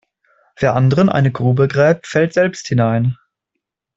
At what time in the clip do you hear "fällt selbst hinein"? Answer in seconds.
2.07-3.17